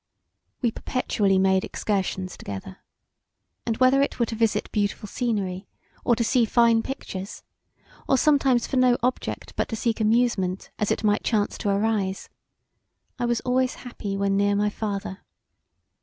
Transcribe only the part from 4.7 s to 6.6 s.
beautiful scenery, or to see